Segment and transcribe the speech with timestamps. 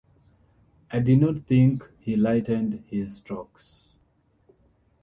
[0.89, 3.91] I did not think he lightened his strokes.